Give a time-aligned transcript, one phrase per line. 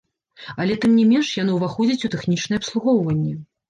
[0.63, 3.41] Але, тым не менш, яно ўваходзіць у тэхнічнае абслугоўванне!